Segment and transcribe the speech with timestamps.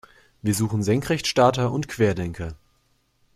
[0.41, 2.55] Wir suchen Senkrechtstarter und Querdenker.